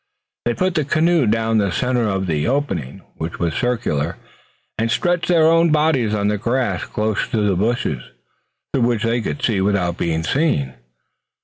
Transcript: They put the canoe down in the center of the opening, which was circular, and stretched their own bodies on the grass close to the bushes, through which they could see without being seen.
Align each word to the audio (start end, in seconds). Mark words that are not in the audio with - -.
They 0.45 0.55
put 0.55 0.73
the 0.73 0.83
canoe 0.83 1.27
down 1.27 1.51
in 1.51 1.57
the 1.67 1.71
center 1.71 2.09
of 2.09 2.25
the 2.25 2.47
opening, 2.47 3.03
which 3.17 3.37
was 3.37 3.53
circular, 3.53 4.17
and 4.79 4.89
stretched 4.89 5.27
their 5.27 5.45
own 5.45 5.69
bodies 5.71 6.15
on 6.15 6.27
the 6.27 6.39
grass 6.39 6.85
close 6.85 7.27
to 7.29 7.47
the 7.47 7.55
bushes, 7.55 8.01
through 8.73 8.87
which 8.87 9.03
they 9.03 9.21
could 9.21 9.43
see 9.43 9.61
without 9.61 9.99
being 9.99 10.23
seen. 10.23 10.73